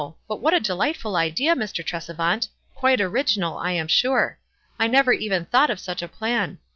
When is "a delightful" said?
0.55-1.15